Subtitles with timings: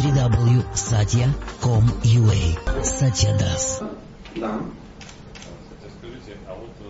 [0.00, 2.40] www.satya.com.ua
[2.82, 3.82] Satya Das.
[4.36, 4.58] Да.
[6.00, 6.88] Скажите, а вот э,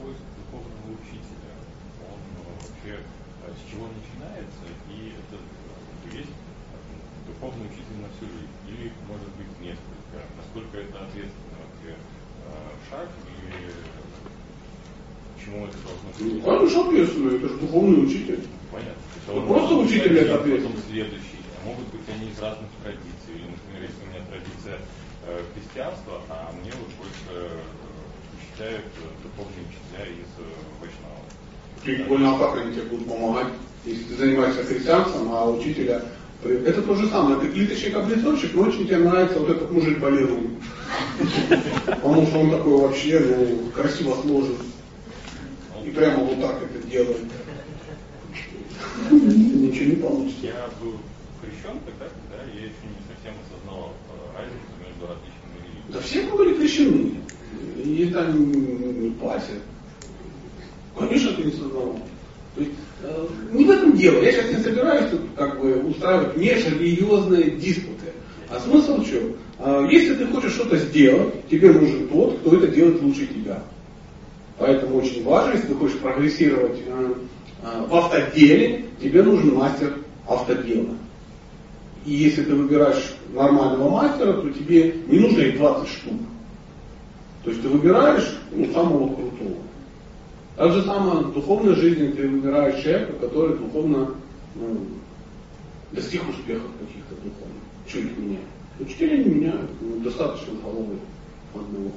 [0.00, 1.52] поиск духовного учителя,
[2.08, 4.64] он э, вообще э, с чего начинается?
[4.88, 5.36] И это
[6.16, 6.32] есть
[7.28, 8.56] духовный учитель на всю жизнь?
[8.72, 10.24] Или их может быть несколько?
[10.40, 12.00] Насколько это ответственный вообще э,
[12.88, 13.08] шаг?
[13.36, 13.68] Или
[15.36, 16.44] к чему это должно Ну, быть?
[16.44, 18.40] конечно, ответственный, это же духовный учитель.
[18.72, 18.96] Понятно.
[19.28, 20.80] Ну, просто учитель это ответственный.
[20.88, 21.36] следующий.
[21.60, 23.34] А могут быть они из разных традиций.
[23.34, 24.78] Или, например, если у меня традиция
[25.26, 27.60] э, христианства, а мне вот больше э,
[28.40, 30.48] считают э, духовные учителя из э,
[30.80, 31.20] вайшнава.
[31.82, 33.48] Прикольно, а как они тебе будут помогать,
[33.84, 36.02] если ты занимаешься христианством, а учителя...
[36.42, 40.56] Это то же самое, ты плиточник-облицовщик, но очень тебе нравится вот этот мужик балерун.
[41.86, 44.56] Потому что он такой вообще, ну, красиво сложен.
[45.84, 47.20] И прямо вот так это делает.
[49.10, 50.46] Ничего не получится.
[50.46, 50.94] Я был
[51.40, 55.92] крещен тогда, когда я еще не совсем осознавал э, разницу между различными религиями.
[55.92, 57.20] Да все были крещены.
[57.82, 59.62] И там не платят.
[60.98, 61.98] Конечно, ты не сознавал.
[62.54, 64.22] То есть, э, не в этом дело.
[64.22, 68.12] Я сейчас не собираюсь тут, как бы устраивать межрелигиозные диспуты.
[68.50, 69.36] А смысл в чем?
[69.58, 73.62] А, если ты хочешь что-то сделать, тебе нужен тот, кто это делает лучше тебя.
[74.58, 77.14] Поэтому очень важно, если ты хочешь прогрессировать э,
[77.62, 80.96] э, в автоделе, тебе нужен мастер автодела.
[82.04, 86.14] И если ты выбираешь нормального мастера, то тебе не нужно их 20 штук.
[87.44, 89.56] То есть ты выбираешь ну, самого крутого.
[90.56, 94.14] Так же самое в духовной жизни ты выбираешь человека, который духовно
[94.54, 94.76] ну,
[95.92, 97.62] достиг успехов каких-то духовных.
[97.86, 98.44] Что их меняет?
[98.78, 100.96] Учителя не меняют, ну, достаточно головы
[101.54, 101.92] одного.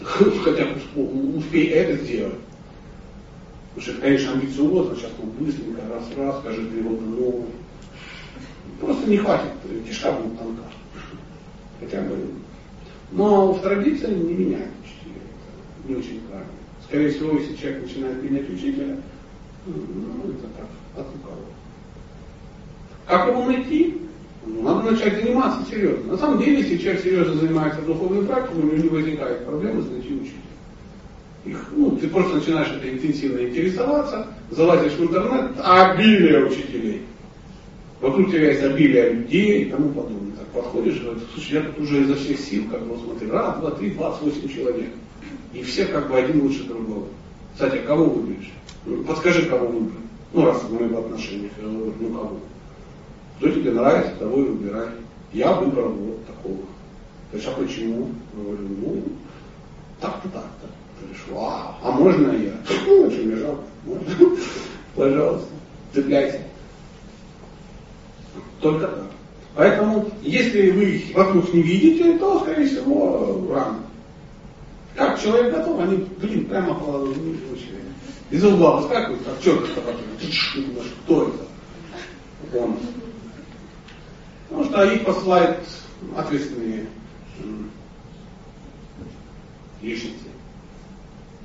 [0.44, 2.34] Хотя бы усп- успей это сделать.
[3.74, 7.46] Потому что конечно, амбициозно, сейчас он быстренько, раз-раз, каждый три года новый.
[8.78, 9.50] Просто не хватит,
[9.86, 10.62] кишка будет тонка.
[11.80, 12.16] Хотя бы.
[13.12, 15.20] Но в традиции не меняют учителя.
[15.22, 16.52] Это не очень правильно.
[16.84, 18.96] Скорее всего, если человек начинает менять учителя,
[19.66, 20.66] ну, это так,
[20.96, 21.46] от лукавого.
[23.06, 24.00] Как его найти?
[24.46, 26.12] Ну, надо начать заниматься серьезно.
[26.12, 30.14] На самом деле, если человек серьезно занимается духовной практикой, у него не возникает проблемы найти
[30.14, 30.40] учителя.
[31.44, 37.02] Их, ну, ты просто начинаешь это интенсивно интересоваться, залазишь в интернет, обилие учителей.
[38.00, 40.36] Вокруг тебя есть обилие людей и тому подобное.
[40.36, 43.70] Так подходишь говоришь, слушай, я тут уже изо всех сил, как бы, смотри, раз, два,
[43.72, 44.88] три, двадцать восемь человек.
[45.52, 47.06] И все как бы один лучше другого.
[47.52, 48.50] Кстати, а кого выберешь?
[48.86, 50.04] Ну, подскажи, кого выбрать.
[50.32, 52.36] Ну, раз мы в отношениях, я говорю, ну кого?
[53.36, 54.88] Кто тебе нравится, того и выбирай.
[55.32, 56.58] Я выбрал вот такого.
[57.30, 58.08] То есть, а почему?
[58.34, 59.02] Говорю, ну,
[60.00, 60.68] так-то так-то.
[61.00, 62.52] Говоришь, вау, а можно я?
[62.86, 63.62] Ну, очень жалко.
[64.94, 65.48] Пожалуйста,
[65.94, 66.40] цепляйся.
[68.60, 69.06] Только так.
[69.54, 73.80] Поэтому, если вы вокруг не видите, то, скорее всего, рано.
[74.94, 77.80] Как человек готов, они, блин, прямо по, ну, очень,
[78.30, 79.60] из угла выскакивают, как черт
[80.54, 82.58] думаешь, кто это?
[82.58, 82.76] Он.
[84.48, 85.58] Потому что их посылают
[86.16, 86.86] ответственные
[89.82, 90.26] личности.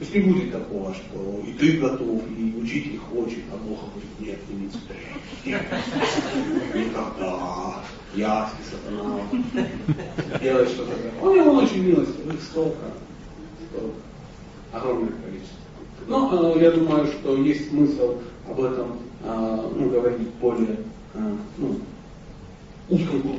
[0.00, 4.10] То есть не будет такого, что и ты готов, и учитель хочет, а Бог говорит,
[4.18, 5.66] нет, ты не цепляй.
[6.86, 7.84] Никогда.
[8.14, 9.20] Я сатана.
[10.40, 11.42] Делай что-то такое.
[11.42, 12.78] Он, он очень милостивый, их столько.
[13.68, 13.94] столько.
[14.72, 15.58] Огромное количество.
[16.06, 18.16] Но э, я думаю, что есть смысл
[18.48, 20.78] об этом э, ну, говорить более
[21.12, 21.78] э, ну,
[22.88, 23.36] узком кругу.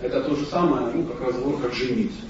[0.00, 2.20] Это то же самое, ну, как разговор, как жениться.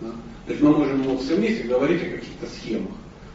[0.00, 2.92] То есть мы можем все вместе говорить о каких-то схемах.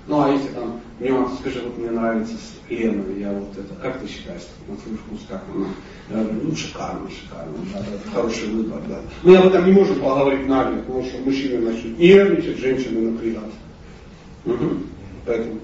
[0.08, 4.00] Ну а если там нюанс, скажи, вот мне нравится с Леной, я вот это, как
[4.00, 5.68] ты считаешь, на вкус, как она?
[6.10, 9.02] Я говорю, ну шикарно, шикарно, да, да, хороший выбор, да.
[9.22, 13.58] Мы об этом не можем поговорить нагло, потому что мужчины начнут нервничать, женщины напрягаться.
[14.46, 14.78] Угу.
[15.28, 15.60] Поэтому